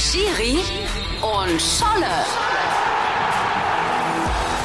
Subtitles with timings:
[0.00, 0.56] Schiri
[1.20, 2.24] und Scholle.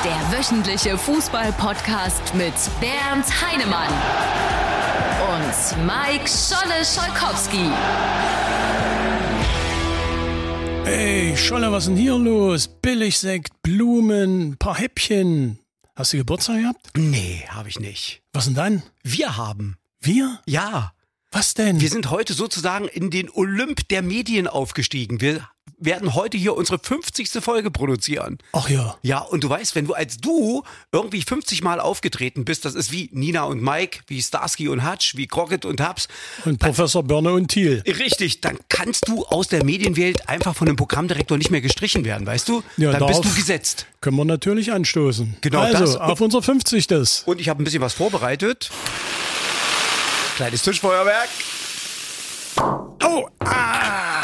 [0.05, 3.90] Der wöchentliche Fußball-Podcast mit Bernd Heinemann
[5.27, 7.69] und Mike Scholle Scholkowski.
[10.85, 12.70] Ey, Scholle, was ist denn hier los?
[12.70, 15.59] Billigsekt, Blumen, paar Häppchen.
[15.97, 16.91] Hast du Geburtstag gehabt?
[16.95, 18.21] Nee, habe ich nicht.
[18.31, 18.83] Was denn dann?
[19.04, 19.75] Wir haben.
[19.99, 20.39] Wir?
[20.45, 20.93] Ja.
[21.36, 21.81] Was denn?
[21.81, 25.20] Wir sind heute sozusagen in den Olymp der Medien aufgestiegen.
[25.20, 25.45] Wir
[25.77, 27.30] werden heute hier unsere 50.
[27.44, 28.38] Folge produzieren.
[28.53, 28.95] Ach ja.
[29.02, 30.63] Ja, und du weißt, wenn du als du
[30.94, 35.17] irgendwie 50 Mal aufgetreten bist, das ist wie Nina und Mike, wie Starsky und Hutch,
[35.17, 36.08] wie Crockett und Hubs.
[36.45, 37.83] Und Professor Börne und Thiel.
[37.86, 42.25] Richtig, dann kannst du aus der Medienwelt einfach von dem Programmdirektor nicht mehr gestrichen werden,
[42.25, 42.63] weißt du?
[42.77, 43.88] Ja, dann bist du gesetzt.
[43.99, 45.36] Können wir natürlich anstoßen.
[45.41, 45.97] Genau also, das.
[45.97, 46.88] auf unser 50.
[46.88, 47.23] Das.
[47.25, 48.72] Und ich habe ein bisschen was vorbereitet.
[50.35, 51.30] Kleines Tischfeuerwerk.
[53.03, 54.21] Oh, ah,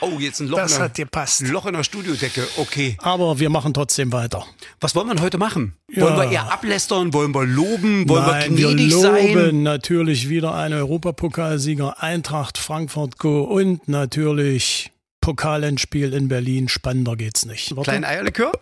[0.00, 1.46] Oh, jetzt ein Loch, das in, der, hat gepasst.
[1.46, 2.48] Loch in der Studiodecke.
[2.56, 2.96] Okay.
[2.98, 4.44] Aber wir machen trotzdem weiter.
[4.80, 5.76] Was wollen wir denn heute machen?
[5.90, 6.02] Ja.
[6.02, 7.12] Wollen wir eher ablästern?
[7.12, 8.08] Wollen wir loben?
[8.08, 9.62] Wollen Nein, wir gnädig wir loben sein?
[9.62, 16.68] natürlich wieder einen Europapokalsieger Eintracht Frankfurt Go und natürlich Pokalendspiel in Berlin.
[16.68, 17.76] Spannender geht's nicht.
[17.76, 17.90] Warte.
[17.90, 18.52] Kleinen Eierlikör?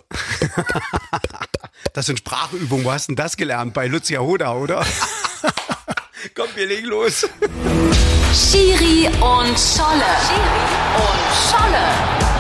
[1.95, 2.85] das sind Sprachübungen.
[2.85, 3.73] Wo hast denn das gelernt?
[3.73, 4.85] Bei Lucia Hoda, oder?
[6.35, 7.27] Komm, wir legen los.
[8.35, 10.11] Schiri und Scholle.
[10.27, 12.40] Schiri und Scholle.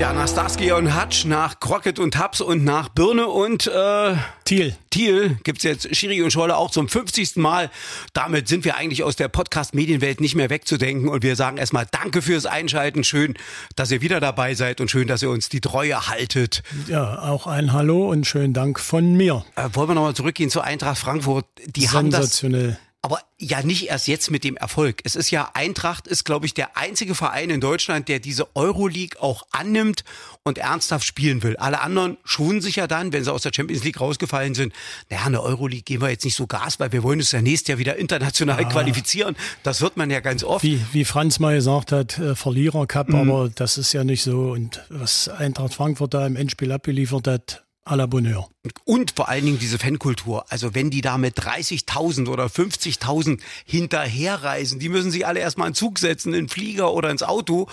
[0.00, 4.14] Ja, nach Starsky und Hutch, nach Crockett und Tubbs und nach Birne und äh,
[4.46, 4.74] Thiel.
[4.88, 7.36] Thiel gibt's jetzt Schiri und Scholle auch zum 50.
[7.36, 7.70] Mal.
[8.14, 11.10] Damit sind wir eigentlich aus der Podcast-Medienwelt nicht mehr wegzudenken.
[11.10, 13.04] Und wir sagen erstmal Danke fürs Einschalten.
[13.04, 13.34] Schön,
[13.76, 16.62] dass ihr wieder dabei seid und schön, dass ihr uns die Treue haltet.
[16.86, 19.44] Ja, auch ein Hallo und schönen Dank von mir.
[19.54, 21.44] Äh, wollen wir nochmal zurückgehen zu Eintracht Frankfurt?
[21.66, 22.78] Die haben das Sensationell.
[23.02, 25.00] Aber ja nicht erst jetzt mit dem Erfolg.
[25.04, 29.20] Es ist ja, Eintracht ist, glaube ich, der einzige Verein in Deutschland, der diese Euroleague
[29.22, 30.04] auch annimmt
[30.42, 31.56] und ernsthaft spielen will.
[31.56, 34.74] Alle anderen schonen sich ja dann, wenn sie aus der Champions League rausgefallen sind.
[35.08, 37.68] Naja, eine Euroleague gehen wir jetzt nicht so Gas, weil wir wollen uns ja nächstes
[37.68, 39.34] Jahr wieder international qualifizieren.
[39.62, 40.62] Das wird man ja ganz oft.
[40.62, 43.14] Wie, wie Franz mal gesagt hat, äh, Verlierer-Cup, Mhm.
[43.30, 44.50] aber das ist ja nicht so.
[44.50, 48.48] Und was Eintracht Frankfurt da im Endspiel abgeliefert hat, à la Bonheur.
[48.84, 50.44] Und vor allen Dingen diese Fankultur.
[50.50, 55.74] Also wenn die da mit 30.000 oder 50.000 hinterherreisen, die müssen sich alle erstmal in
[55.74, 57.68] Zug setzen, in den Flieger oder ins Auto.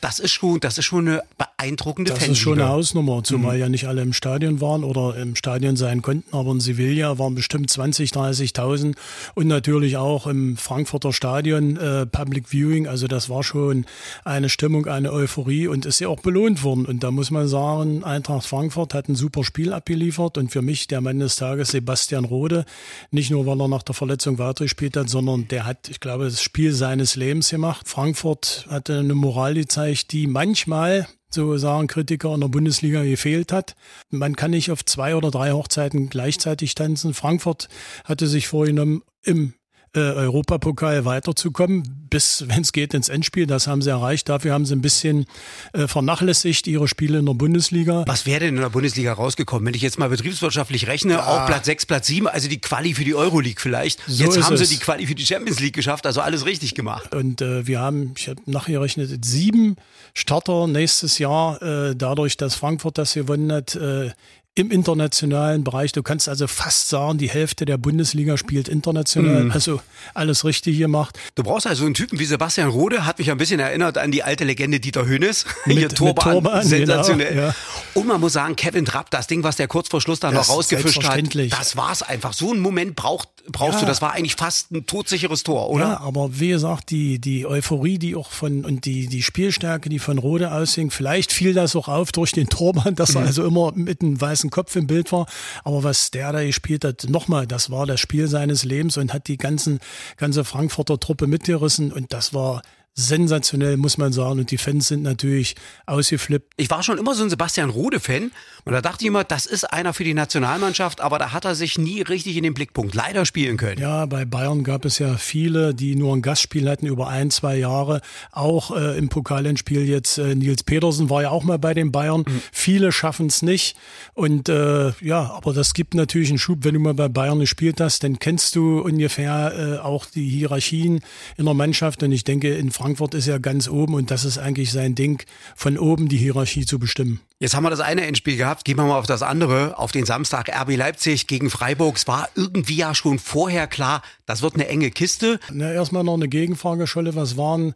[0.00, 2.32] Das ist schon, das ist schon eine beeindruckende Das Fanliebe.
[2.32, 3.24] ist schon eine Hausnummer, Mhm.
[3.24, 7.20] zumal ja nicht alle im Stadion waren oder im Stadion sein konnten, aber in Sevilla
[7.20, 8.96] waren bestimmt 20, 30.000
[9.36, 13.86] und natürlich auch im Frankfurter Stadion äh, Public Viewing, also das war schon
[14.24, 18.02] eine Stimmung, eine Euphorie und ist ja auch belohnt worden und da muss man sagen,
[18.02, 22.24] Eintracht Frankfurt hat ein super Spiel abgeliefert und für mich der Mann des Tages Sebastian
[22.24, 22.64] Rode,
[23.10, 26.42] nicht nur weil er nach der Verletzung weitergespielt hat, sondern der hat, ich glaube, das
[26.42, 27.88] Spiel seines Lebens gemacht.
[27.88, 33.74] Frankfurt hatte eine Moral gezeigt, die manchmal so sagen Kritiker in der Bundesliga gefehlt hat.
[34.10, 37.14] Man kann nicht auf zwei oder drei Hochzeiten gleichzeitig tanzen.
[37.14, 37.68] Frankfurt
[38.04, 39.54] hatte sich vorgenommen, im
[39.94, 43.46] äh, Europapokal weiterzukommen, bis, wenn es geht, ins Endspiel.
[43.46, 44.28] Das haben sie erreicht.
[44.28, 45.26] Dafür haben sie ein bisschen
[45.72, 48.04] äh, vernachlässigt ihre Spiele in der Bundesliga.
[48.06, 51.26] Was wäre denn in der Bundesliga rausgekommen, wenn ich jetzt mal betriebswirtschaftlich rechne?
[51.26, 54.00] Auch Platz 6, Platz 7, also die Quali für die Euroleague vielleicht.
[54.06, 54.70] So jetzt haben sie es.
[54.70, 57.14] die Quali für die Champions League geschafft, also alles richtig gemacht.
[57.14, 59.76] Und äh, wir haben, ich habe nachgerechnet, sieben
[60.14, 64.10] Starter nächstes Jahr, äh, dadurch, dass Frankfurt das gewonnen hat, äh,
[64.54, 65.92] im internationalen Bereich.
[65.92, 69.50] Du kannst also fast sagen, die Hälfte der Bundesliga spielt international.
[69.50, 69.80] Also
[70.12, 71.18] alles richtig gemacht.
[71.36, 74.22] Du brauchst also einen Typen wie Sebastian Rode, hat mich ein bisschen erinnert an die
[74.22, 75.46] alte Legende Dieter Hönes.
[75.64, 77.28] Mit- Hier mit Turban, Turban, sensationell.
[77.30, 77.54] genau, ja.
[77.94, 80.48] Und man muss sagen, Kevin Trapp, das Ding, was der kurz vor Schluss dann Das
[80.48, 81.50] noch rausgefischt hat, selbstverständlich.
[81.52, 82.34] das war's einfach.
[82.34, 83.80] So einen Moment braucht, brauchst Ja.
[83.80, 83.86] du.
[83.86, 85.84] Das war eigentlich fast ein todsicheres Tor, oder?
[85.84, 89.98] Ja, aber wie gesagt, die, die Euphorie, die auch von, und die, die Spielstärke, die
[89.98, 93.72] von Rode ausging, vielleicht fiel das auch auf durch den Torwand, dass er also immer
[93.74, 95.26] mit einem weißen Kopf im Bild war.
[95.64, 99.28] Aber was der da gespielt hat, nochmal, das war das Spiel seines Lebens und hat
[99.28, 99.80] die ganzen,
[100.16, 102.62] ganze Frankfurter Truppe mitgerissen und das war
[102.94, 104.40] sensationell, muss man sagen.
[104.40, 105.54] Und die Fans sind natürlich
[105.86, 106.52] ausgeflippt.
[106.56, 108.30] Ich war schon immer so ein Sebastian Rode-Fan
[108.64, 111.54] und da dachte ich immer, das ist einer für die Nationalmannschaft, aber da hat er
[111.54, 113.80] sich nie richtig in den Blickpunkt leider spielen können.
[113.80, 117.56] Ja, bei Bayern gab es ja viele, die nur ein Gastspiel hatten über ein, zwei
[117.56, 118.02] Jahre.
[118.30, 122.24] Auch äh, im Pokalendspiel jetzt äh, Nils Petersen war ja auch mal bei den Bayern.
[122.52, 123.76] Viele schaffen es nicht.
[124.14, 127.80] Und äh, ja, aber das gibt natürlich einen Schub, wenn du mal bei Bayern gespielt
[127.80, 131.00] hast, dann kennst du ungefähr äh, auch die Hierarchien
[131.36, 132.02] in der Mannschaft.
[132.02, 135.22] Und ich denke, in Frankfurt ist ja ganz oben und das ist eigentlich sein Ding,
[135.54, 137.20] von oben die Hierarchie zu bestimmen.
[137.38, 140.04] Jetzt haben wir das eine Endspiel gehabt, gehen wir mal auf das andere, auf den
[140.04, 141.96] Samstag RB Leipzig gegen Freiburg.
[141.96, 145.38] Es war irgendwie ja schon vorher klar, das wird eine enge Kiste.
[145.52, 147.14] Na, erstmal noch eine Gegenfrage, Scholle.
[147.14, 147.74] Was waren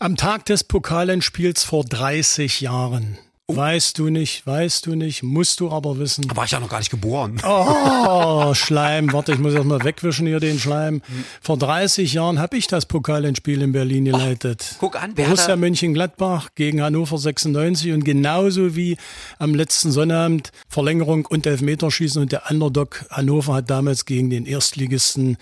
[0.00, 3.18] am Tag des Pokalendspiels vor 30 Jahren?
[3.48, 6.26] Weißt du nicht, weißt du nicht, musst du aber wissen.
[6.28, 7.42] Da war ich ja noch gar nicht geboren.
[7.44, 9.12] Oh, Schleim.
[9.12, 11.02] Warte, ich muss erst mal wegwischen hier den Schleim.
[11.40, 14.76] Vor 30 Jahren habe ich das Pokalendspiel in Berlin geleitet.
[14.78, 18.96] guck an, wer Borussia Mönchengladbach gegen Hannover 96 und genauso wie
[19.38, 25.36] am letzten Sonnabend Verlängerung und Elfmeterschießen und der Underdog Hannover hat damals gegen den Erstligisten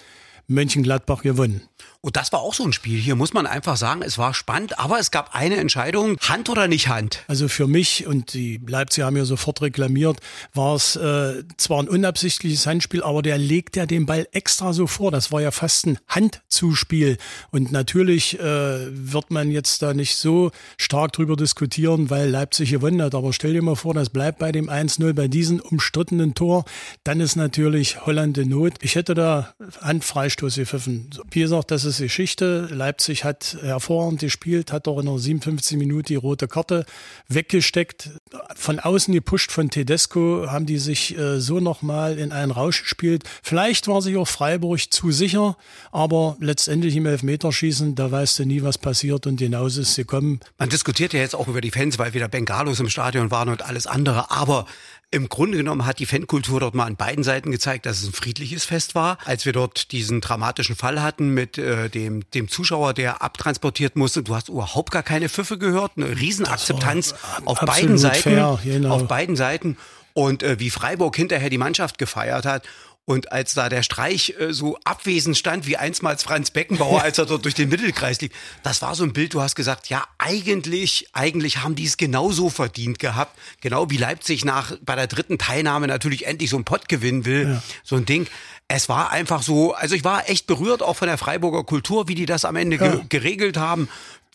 [0.49, 1.63] Mönchengladbach gewonnen.
[2.03, 2.99] Und das war auch so ein Spiel.
[2.99, 6.67] Hier muss man einfach sagen, es war spannend, aber es gab eine Entscheidung, Hand oder
[6.67, 7.25] nicht Hand.
[7.29, 10.19] Also für mich, und die Leipziger haben ja sofort reklamiert,
[10.55, 14.87] war es äh, zwar ein unabsichtliches Handspiel, aber der legt ja den Ball extra so
[14.87, 15.11] vor.
[15.11, 17.19] Das war ja fast ein Handzuspiel.
[17.51, 18.43] Und natürlich äh,
[18.91, 23.15] wird man jetzt da nicht so stark drüber diskutieren, weil Leipzig gewonnen hat.
[23.15, 26.65] Aber stell dir mal vor, das bleibt bei dem 1-0, bei diesem umstrittenen Tor.
[27.05, 28.75] Dann ist natürlich Holland in Not.
[28.81, 31.11] Ich hätte da Handfreistoß gepfiffen.
[31.31, 32.69] Wie gesagt, das ist Geschichte.
[32.71, 36.85] Leipzig hat hervorragend gespielt, hat auch in der 57 Minute die rote Karte
[37.29, 38.11] weggesteckt.
[38.55, 43.25] Von außen gepusht von Tedesco haben die sich äh, so nochmal in einen Rausch gespielt.
[43.43, 45.57] Vielleicht war sich auch Freiburg zu sicher,
[45.93, 50.41] aber letztendlich im Elfmeterschießen, da weißt du nie, was passiert und hinaus ist gekommen.
[50.59, 53.63] Man diskutiert ja jetzt auch über die Fans, weil wieder Bengalos im Stadion waren und
[53.63, 54.31] alles andere.
[54.31, 54.67] Aber
[55.13, 58.13] im Grunde genommen hat die Fankultur dort mal an beiden Seiten gezeigt, dass es ein
[58.13, 59.19] friedliches Fest war.
[59.25, 64.23] Als wir dort diesen dramatischen Fall hatten mit äh, dem, dem Zuschauer, der abtransportiert musste,
[64.23, 65.93] du hast überhaupt gar keine Pfiffe gehört.
[65.97, 67.15] Eine Riesenakzeptanz
[67.45, 68.23] auf beiden Seiten.
[68.23, 68.95] fair, genau.
[68.95, 69.77] Auf beiden Seiten.
[70.13, 72.65] Und äh, wie Freiburg hinterher die Mannschaft gefeiert hat.
[73.11, 77.27] Und als da der Streich äh, so abwesend stand, wie einstmals Franz Beckenbauer, als er
[77.27, 78.31] dort durch den Mittelkreis lief,
[78.63, 82.51] das war so ein Bild, du hast gesagt, ja, eigentlich, eigentlich haben die es genauso
[82.51, 83.37] verdient gehabt.
[83.63, 87.61] Genau wie Leipzig nach, bei der dritten Teilnahme natürlich endlich so einen Pott gewinnen will.
[87.83, 88.29] So ein Ding.
[88.69, 92.15] Es war einfach so, also ich war echt berührt auch von der Freiburger Kultur, wie
[92.15, 93.01] die das am Ende ge Ja.
[93.09, 93.89] geregelt haben.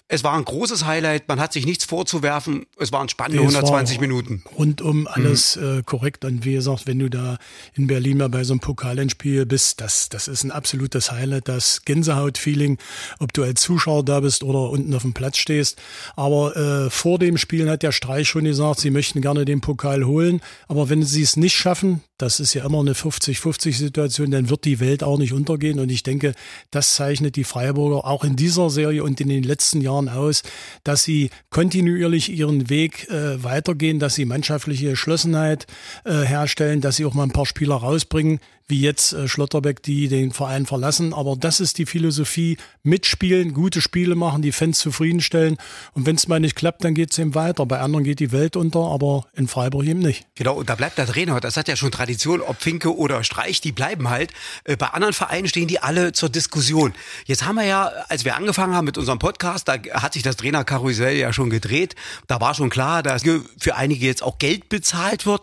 [0.08, 2.68] Es war ein großes Highlight, man hat sich nichts vorzuwerfen.
[2.78, 4.44] Es waren spannende es war 120 Minuten.
[4.56, 6.26] Rundum alles äh, korrekt.
[6.26, 7.40] Und wie gesagt, wenn du da
[7.74, 11.82] in Berlin mal bei so einem Pokalendspiel bist, das, das ist ein absolutes Highlight, das
[11.86, 12.78] Gänsehaut-Feeling,
[13.18, 15.82] ob du als Zuschauer da bist oder unten auf dem Platz stehst.
[16.16, 20.06] Aber äh, vor dem Spiel hat der Streich schon gesagt, sie möchten gerne den Pokal
[20.06, 20.42] holen.
[20.68, 24.80] Aber wenn sie es nicht schaffen, das ist ja immer eine 50-50-Situation, dann wird die
[24.80, 25.80] Welt auch nicht untergehen.
[25.80, 26.34] Und ich denke,
[26.72, 30.44] das zeichnet die Freiburger auch in dieser Serie und in den letzten Jahren aus,
[30.84, 35.68] dass sie kontinuierlich ihren Weg äh, weitergehen, dass sie mannschaftliche Geschlossenheit
[36.06, 40.08] äh, herstellen, dass sie auch mal ein paar Spieler rausbringen, wie jetzt äh, Schlotterbeck, die
[40.08, 41.14] den Verein verlassen.
[41.14, 45.58] Aber das ist die Philosophie, mitspielen, gute Spiele machen, die Fans zufriedenstellen.
[45.94, 47.66] Und wenn es mal nicht klappt, dann geht es eben weiter.
[47.66, 50.26] Bei anderen geht die Welt unter, aber in Freiburg eben nicht.
[50.36, 51.40] Genau, und da bleibt der Trainer.
[51.40, 54.32] Das hat ja schon Tradition, ob Finke oder Streich, die bleiben halt.
[54.64, 56.94] Äh, Bei anderen Vereinen stehen die alle zur Diskussion.
[57.26, 60.38] Jetzt haben wir ja, als wir angefangen haben mit unserem Podcast, da hat sich das
[60.38, 61.96] Trainerkarussell ja schon gedreht.
[62.28, 63.24] Da war schon klar, dass
[63.60, 65.42] für einige jetzt auch Geld bezahlt wird.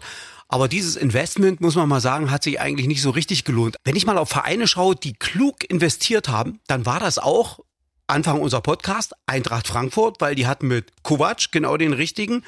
[0.53, 3.77] Aber dieses Investment, muss man mal sagen, hat sich eigentlich nicht so richtig gelohnt.
[3.85, 7.61] Wenn ich mal auf Vereine schaue, die klug investiert haben, dann war das auch
[8.07, 12.45] Anfang unser Podcast, Eintracht Frankfurt, weil die hatten mit Kovac genau den richtigen.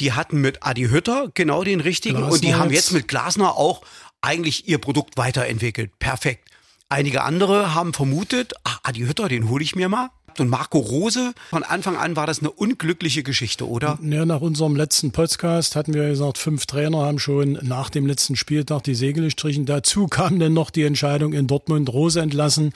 [0.00, 2.16] Die hatten mit Adi Hütter genau den richtigen.
[2.16, 2.86] Glasner und die haben jetzt.
[2.86, 3.82] jetzt mit Glasner auch
[4.22, 5.98] eigentlich ihr Produkt weiterentwickelt.
[5.98, 6.48] Perfekt.
[6.88, 10.08] Einige andere haben vermutet, ach, Adi Hütter, den hole ich mir mal.
[10.40, 13.98] Und Marco Rose, von Anfang an war das eine unglückliche Geschichte, oder?
[14.02, 18.36] Ja, nach unserem letzten Podcast hatten wir gesagt, fünf Trainer haben schon nach dem letzten
[18.36, 19.66] Spieltag die Segel gestrichen.
[19.66, 22.72] Dazu kam dann noch die Entscheidung in Dortmund Rose entlassen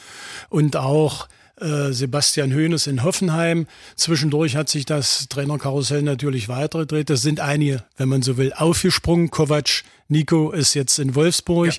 [0.48, 1.28] und auch
[1.60, 3.66] äh, Sebastian Hoeneß in Hoffenheim.
[3.96, 7.08] Zwischendurch hat sich das Trainerkarussell natürlich weitergedreht.
[7.08, 9.30] Das sind einige, wenn man so will, aufgesprungen.
[9.30, 11.72] Kovac, Nico ist jetzt in Wolfsburg.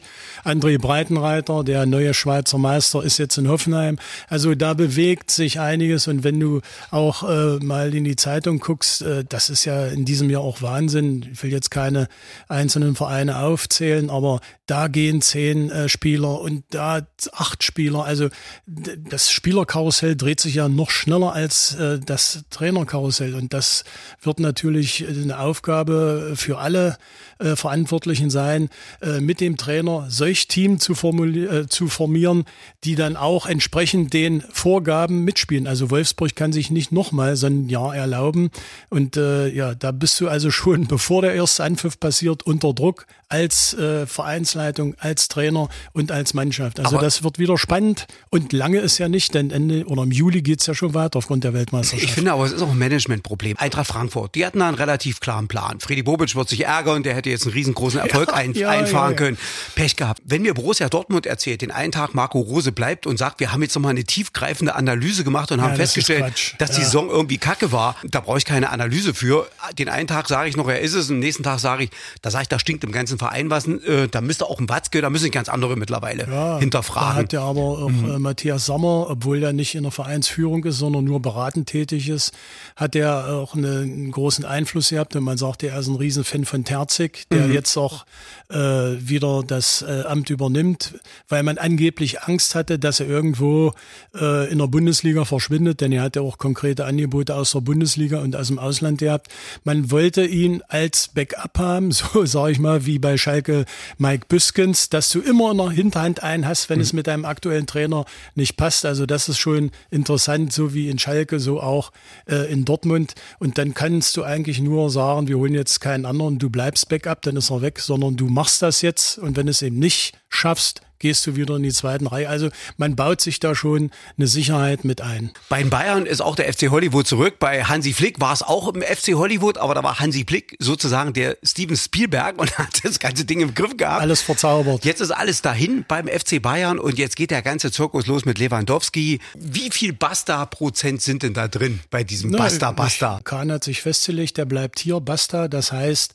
[0.44, 3.98] André Breitenreiter, der neue Schweizer Meister, ist jetzt in Hoffenheim.
[4.28, 6.08] Also da bewegt sich einiges.
[6.08, 10.06] Und wenn du auch äh, mal in die Zeitung guckst, äh, das ist ja in
[10.06, 11.30] diesem Jahr auch Wahnsinn.
[11.32, 12.08] Ich will jetzt keine
[12.48, 18.04] einzelnen Vereine aufzählen, aber da gehen zehn äh, Spieler und da acht Spieler.
[18.04, 18.30] Also
[18.66, 23.36] das Spielerkarussell dreht sich ja noch schneller als äh, das Trainerkarussell.
[23.36, 23.86] Und das
[24.22, 26.98] wird natürlich eine Aufgabe für alle
[27.40, 28.70] äh, Verantwortlichen Anführungsstrichen sein,
[29.02, 32.46] äh, mit dem Trainer solch Team zu, äh, zu formieren,
[32.84, 35.68] die dann auch entsprechend den Vorgaben mitspielen.
[35.68, 38.50] Also Wolfsburg kann sich nicht nochmal so ein Jahr erlauben.
[38.90, 43.06] Und äh, ja, da bist du also schon, bevor der erste Anpfiff passiert, unter Druck
[43.30, 46.80] als äh, Vereinsleitung, als Trainer und als Mannschaft.
[46.80, 50.12] Also Aber das wird wieder spannend und lange ist ja nicht, denn Ende oder im
[50.12, 52.04] Juli geht's ja schon weiter aufgrund der Weltmeisterschaft.
[52.04, 53.58] Ich finde aber, es ist auch ein Managementproblem.
[53.58, 55.80] Eintracht Frankfurt, die hatten da einen relativ klaren Plan.
[55.80, 59.12] Freddy Bobic wird sich ärgern, der hätte jetzt einen riesengroßen Erfolg ja, ein, ja, einfahren
[59.12, 59.38] ja, können.
[59.76, 60.22] Pech gehabt.
[60.24, 63.62] Wenn mir Borussia Dortmund erzählt, den einen Tag Marco Rose bleibt und sagt, wir haben
[63.62, 67.98] jetzt nochmal eine tiefgreifende Analyse gemacht und haben festgestellt, dass die Saison irgendwie kacke war,
[68.04, 69.50] da brauche ich keine Analyse für.
[69.78, 71.90] Den einen Tag sage ich noch, er ist es, und den nächsten Tag sage ich,
[72.22, 73.68] da sage ich, da stinkt im ganzen Verein was.
[73.68, 77.16] Äh, da müsste auch ein Watzke, da müssen ganz andere mittlerweile ja, hinterfragen.
[77.16, 78.12] Da hat ja aber auch mhm.
[78.12, 82.32] äh, Matthias Sommer, obwohl er nicht in der Vereinsführung ist, sondern nur beratend tätig ist,
[82.76, 85.16] hat er auch eine, einen großen Einfluss gehabt.
[85.16, 87.54] Und man sagt, er ist ein Riesenfan von Terzig, der mhm.
[87.54, 88.06] jetzt auch
[88.50, 90.96] äh, wieder das äh, Amt übernimmt,
[91.28, 93.74] weil man angeblich Angst hatte, dass er irgendwo
[94.16, 98.22] äh, in der Bundesliga verschwindet, denn er hat ja auch konkrete Angebote aus der Bundesliga
[98.22, 99.28] und aus dem Ausland gehabt.
[99.64, 103.66] Man wollte ihn als Backup haben, so sage ich mal, wie bei Schalke
[103.98, 106.84] Mike Büskens, dass du immer in der Hinterhand einen hast, wenn mhm.
[106.84, 108.86] es mit deinem aktuellen Trainer nicht passt.
[108.86, 111.92] Also das ist schon interessant, so wie in Schalke, so auch
[112.28, 113.16] äh, in Dortmund.
[113.40, 117.22] Und dann kannst du eigentlich nur sagen, wir holen jetzt keinen anderen, du bleibst Backup,
[117.22, 119.18] dann ist er weg, sondern du machst das jetzt.
[119.18, 122.30] Und wenn es eben nicht schaffst, gehst du wieder in die zweiten Reihe.
[122.30, 125.32] Also man baut sich da schon eine Sicherheit mit ein.
[125.50, 127.36] Bei den Bayern ist auch der FC Hollywood zurück.
[127.40, 131.14] Bei Hansi Flick war es auch im FC Hollywood, aber da war Hansi Flick sozusagen
[131.14, 134.02] der Steven Spielberg und hat das ganze Ding im Griff gehabt.
[134.02, 134.86] Alles verzaubert.
[134.86, 138.40] Jetzt ist alles dahin beim FC Bayern und jetzt geht der ganze Zirkus los mit
[138.40, 139.20] Lewandowski.
[139.36, 143.22] Wie viel Basta-Prozent sind denn da drin bei diesem Basta-Basta?
[143.24, 145.48] Kahn hat sich festgelegt, der bleibt hier Basta.
[145.48, 146.14] Das heißt,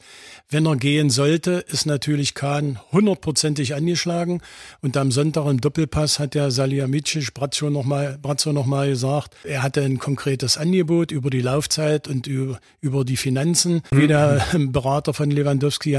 [0.53, 4.41] wenn er gehen sollte, ist natürlich Kahn hundertprozentig angeschlagen.
[4.81, 8.19] Und am Sonntag im Doppelpass hat der Salihamidzic Brazzo nochmal
[8.53, 13.17] noch mal gesagt, er hatte ein konkretes Angebot über die Laufzeit und über, über die
[13.17, 13.83] Finanzen.
[13.91, 13.99] Mhm.
[13.99, 15.93] Wie der Berater von Lewandowski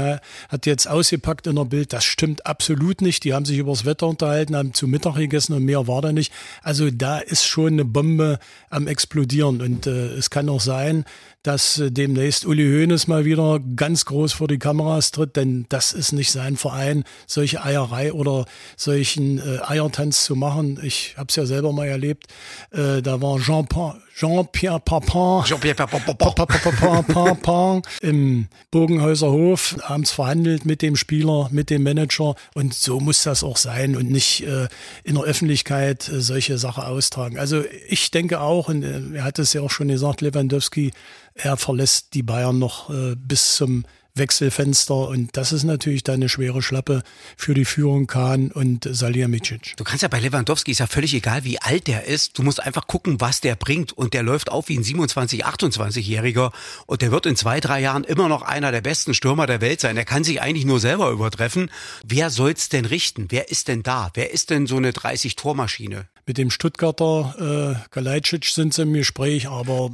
[0.48, 3.24] hat jetzt ausgepackt in der Bild, das stimmt absolut nicht.
[3.24, 6.32] Die haben sich übers Wetter unterhalten, haben zu Mittag gegessen und mehr war da nicht.
[6.62, 8.38] Also da ist schon eine Bombe
[8.70, 9.62] am explodieren.
[9.62, 11.04] Und äh, es kann auch sein,
[11.44, 15.92] dass äh, demnächst Uli Hoeneß mal wieder ganz groß vor die Kameras tritt, denn das
[15.92, 17.62] ist nicht sein Verein, solche
[17.94, 18.44] Eierei oder
[18.76, 20.78] solchen äh, Eiertanz zu machen.
[20.82, 22.26] Ich habe es ja selber mal erlebt.
[22.70, 23.66] Äh, da war Jean
[24.16, 32.36] Jean-Pierre Papin, Jean-Pierre Papin im Bogenhäuser Hof abends verhandelt mit dem Spieler, mit dem Manager
[32.54, 34.68] und so muss das auch sein und nicht äh,
[35.02, 37.40] in der Öffentlichkeit äh, solche Sachen austragen.
[37.40, 40.92] Also ich denke auch, und äh, er hat es ja auch schon gesagt, Lewandowski,
[41.34, 43.84] er verlässt die Bayern noch äh, bis zum
[44.16, 47.02] Wechselfenster und das ist natürlich dann eine schwere Schlappe
[47.36, 49.76] für die Führung Kahn und Salihamidzic.
[49.76, 52.38] Du kannst ja bei Lewandowski ist ja völlig egal, wie alt der ist.
[52.38, 56.52] Du musst einfach gucken, was der bringt und der läuft auf wie ein 27, 28-Jähriger
[56.86, 59.80] und der wird in zwei, drei Jahren immer noch einer der besten Stürmer der Welt
[59.80, 59.96] sein.
[59.96, 61.70] Der kann sich eigentlich nur selber übertreffen.
[62.04, 63.26] Wer soll's denn richten?
[63.30, 64.10] Wer ist denn da?
[64.14, 66.04] Wer ist denn so eine 30-Tormaschine?
[66.26, 69.90] Mit dem Stuttgarter äh, Galajcic sind sie im Gespräch, aber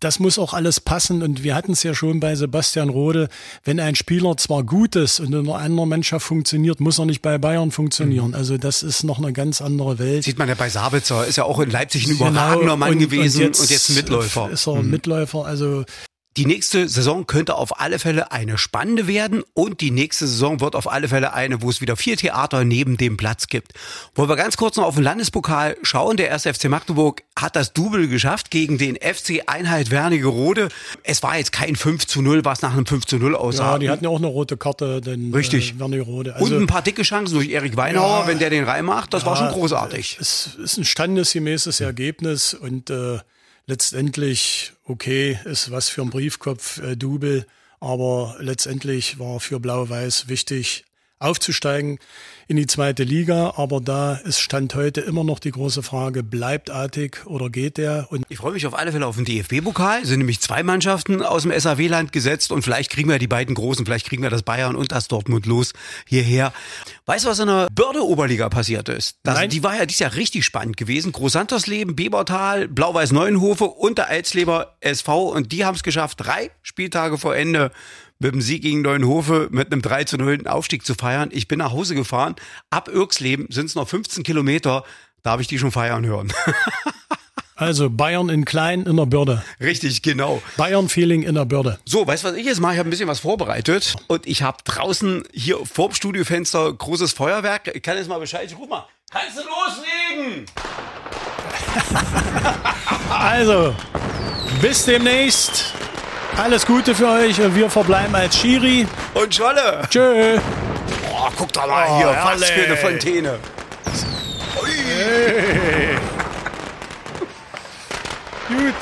[0.00, 1.22] das muss auch alles passen.
[1.22, 3.28] Und wir hatten es ja schon bei Sebastian Rode,
[3.64, 7.22] wenn ein Spieler zwar gut ist und in einer anderen Mannschaft funktioniert, muss er nicht
[7.22, 8.28] bei Bayern funktionieren.
[8.28, 8.34] Mhm.
[8.34, 10.24] Also das ist noch eine ganz andere Welt.
[10.24, 12.30] Sieht man ja bei Sabitzer, ist ja auch in Leipzig ein genau.
[12.30, 14.50] überragender Mann und, gewesen und jetzt, und jetzt ein Mitläufer.
[14.50, 14.90] Ist er mhm.
[14.90, 15.46] Mitläufer.
[15.46, 15.84] Also
[16.36, 20.74] die nächste Saison könnte auf alle Fälle eine spannende werden und die nächste Saison wird
[20.74, 23.72] auf alle Fälle eine, wo es wieder vier Theater neben dem Platz gibt.
[24.16, 26.16] Wollen wir ganz kurz noch auf den Landespokal schauen.
[26.16, 30.70] Der erste FC Magdeburg hat das Double geschafft gegen den FC Einheit Wernigerode.
[31.04, 33.72] Es war jetzt kein 5 zu 0, was nach einem 5 zu 0 aussah.
[33.72, 35.74] Ja, die hatten ja auch eine rote Karte, denn Richtig.
[35.74, 36.34] Äh, Wernigerode.
[36.34, 39.14] Also, und ein paar dicke Chancen durch Erik Weinauer, ja, wenn der den reinmacht.
[39.14, 40.18] Das ja, war schon großartig.
[40.20, 43.18] Es ist ein standesgemäßes Ergebnis und äh,
[43.66, 47.46] letztendlich, okay, ist was für ein Briefkopf, äh, Double,
[47.80, 50.84] aber letztendlich war für Blau-Weiß wichtig,
[51.18, 51.98] aufzusteigen
[52.48, 53.54] in die zweite Liga.
[53.56, 58.06] Aber da ist Stand heute immer noch die große Frage, bleibt Artig oder geht der?
[58.10, 60.04] Und ich freue mich auf alle Fälle auf den DFB-Pokal.
[60.04, 63.84] Sind nämlich zwei Mannschaften aus dem SAW-Land gesetzt und vielleicht kriegen wir die beiden Großen,
[63.86, 65.72] vielleicht kriegen wir das Bayern und das Dortmund los
[66.06, 66.52] hierher.
[67.06, 69.18] Weißt du, was in der Börde-Oberliga passiert ist?
[69.22, 69.50] Das, Nein.
[69.50, 71.12] Die war ja dieses Jahr richtig spannend gewesen.
[71.12, 77.34] Großsantersleben, Bebertal, Blau-Weiß-Neuenhofe und der Alsleber SV und die haben es geschafft, drei Spieltage vor
[77.34, 77.70] Ende
[78.24, 81.28] mit dem Sieg gegen Neuenhofe mit einem 3 zu 0 Aufstieg zu feiern.
[81.30, 82.36] Ich bin nach Hause gefahren.
[82.70, 84.82] Ab Irksleben sind es noch 15 Kilometer.
[85.22, 86.32] Da habe ich die schon feiern hören.
[87.56, 89.44] Also Bayern in klein in der Bürde.
[89.60, 90.42] Richtig, genau.
[90.56, 91.78] Bayern-Feeling in der Bürde.
[91.84, 92.72] So, weißt du, was ich jetzt mache?
[92.72, 97.12] Ich habe ein bisschen was vorbereitet und ich habe draußen hier vor dem Studiofenster großes
[97.12, 97.70] Feuerwerk.
[97.72, 98.52] Ich kann jetzt mal Bescheid.
[98.58, 100.46] Guck mal, kannst du loslegen?
[103.08, 103.72] Also,
[104.60, 105.72] bis demnächst.
[106.36, 108.86] Alles Gute für euch und wir verbleiben als Schiri.
[109.14, 109.82] Und Scholle.
[109.88, 110.38] Tschö.
[111.12, 112.50] Oh, guck doch mal Oh, hier, was herrlich.
[112.50, 113.38] für eine Fontäne.
[118.48, 118.74] Gut.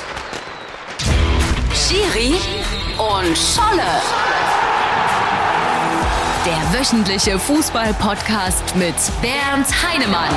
[1.75, 2.35] Schiri
[2.97, 3.87] und Scholle.
[6.45, 10.33] Der wöchentliche Fußball-Podcast mit Bernd Heinemann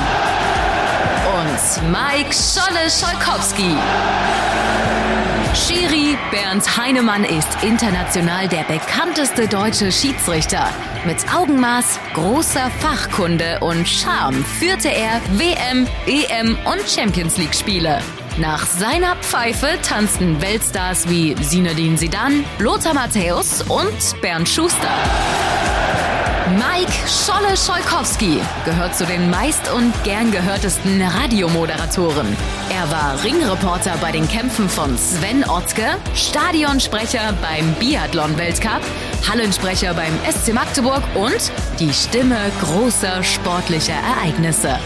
[1.35, 3.75] und Mike Scholle Scholkowski.
[5.57, 10.69] Schiri Bernd Heinemann ist international der bekannteste deutsche Schiedsrichter.
[11.05, 17.99] Mit Augenmaß, großer Fachkunde und Charme führte er WM, EM und Champions League Spiele.
[18.37, 24.93] Nach seiner Pfeife tanzten Weltstars wie Zinedine Zidane, Lothar Matthäus und Bernd Schuster.
[26.55, 32.25] Mike Scholle Scholkowski gehört zu den meist und gern gehörtesten Radiomoderatoren.
[32.69, 38.81] Er war Ringreporter bei den Kämpfen von Sven Otzke, Stadionsprecher beim Biathlon-Weltcup,
[39.29, 44.79] Hallensprecher beim SC Magdeburg und die Stimme großer sportlicher Ereignisse.